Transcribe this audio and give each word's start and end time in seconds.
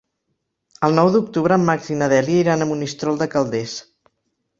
El 0.87 0.95
nou 0.99 1.09
d'octubre 1.15 1.57
en 1.61 1.67
Max 1.67 1.89
i 1.95 1.97
na 1.99 2.07
Dèlia 2.13 2.39
iran 2.45 2.65
a 2.65 2.69
Monistrol 2.71 3.21
de 3.21 3.29
Calders. 3.35 3.77